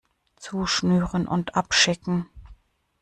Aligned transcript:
Zuschnüren 0.39 1.27
und 1.27 1.53
abschicken! 1.53 2.27